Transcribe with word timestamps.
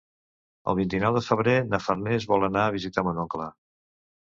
El 0.71 0.77
vint-i-nou 0.79 1.17
de 1.17 1.21
febrer 1.25 1.53
na 1.67 1.81
Farners 1.89 2.27
vol 2.33 2.49
anar 2.51 2.65
a 2.71 2.75
visitar 2.79 3.07
mon 3.11 3.23
oncle. 3.27 3.53